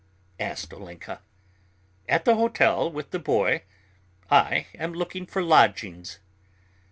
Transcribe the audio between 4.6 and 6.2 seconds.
am looking for lodgings."